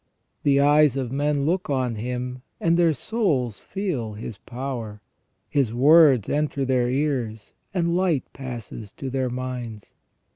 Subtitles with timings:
[0.41, 4.99] The eyes of men look on Him, and their souls feel His power.
[5.47, 9.93] His words enter their ears, and light passes to their minds.